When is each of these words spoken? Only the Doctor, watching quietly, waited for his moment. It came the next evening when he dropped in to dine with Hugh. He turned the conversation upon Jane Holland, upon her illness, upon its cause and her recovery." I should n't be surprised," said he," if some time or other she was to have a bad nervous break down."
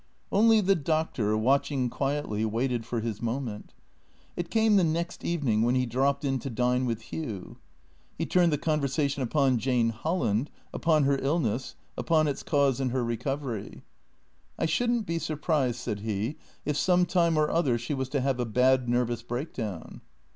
Only 0.31 0.61
the 0.61 0.73
Doctor, 0.73 1.37
watching 1.37 1.87
quietly, 1.87 2.43
waited 2.43 2.87
for 2.87 3.01
his 3.01 3.21
moment. 3.21 3.75
It 4.35 4.49
came 4.49 4.75
the 4.77 4.83
next 4.83 5.23
evening 5.23 5.61
when 5.61 5.75
he 5.75 5.85
dropped 5.85 6.25
in 6.25 6.39
to 6.39 6.49
dine 6.49 6.87
with 6.87 7.01
Hugh. 7.13 7.57
He 8.17 8.25
turned 8.25 8.51
the 8.51 8.57
conversation 8.57 9.21
upon 9.21 9.59
Jane 9.59 9.89
Holland, 9.89 10.49
upon 10.73 11.03
her 11.03 11.19
illness, 11.19 11.75
upon 11.95 12.27
its 12.27 12.41
cause 12.41 12.79
and 12.79 12.89
her 12.89 13.03
recovery." 13.03 13.83
I 14.57 14.65
should 14.65 14.89
n't 14.89 15.05
be 15.05 15.19
surprised," 15.19 15.77
said 15.79 15.99
he," 15.99 16.35
if 16.65 16.77
some 16.77 17.05
time 17.05 17.37
or 17.37 17.51
other 17.51 17.77
she 17.77 17.93
was 17.93 18.09
to 18.09 18.21
have 18.21 18.39
a 18.39 18.43
bad 18.47 18.89
nervous 18.89 19.21
break 19.21 19.53
down." 19.53 20.01